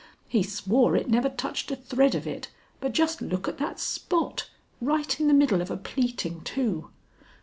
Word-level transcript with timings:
He 0.27 0.41
swore 0.41 0.95
it 0.95 1.07
never 1.11 1.29
touched 1.29 1.69
a 1.69 1.75
thread 1.75 2.15
of 2.15 2.25
it, 2.25 2.49
but 2.79 2.91
just 2.91 3.21
look 3.21 3.47
at 3.47 3.59
that 3.59 3.79
spot, 3.79 4.49
right 4.81 5.19
in 5.19 5.27
the 5.27 5.31
middle 5.35 5.61
of 5.61 5.69
a 5.69 5.77
pleating 5.77 6.41
too. 6.43 6.89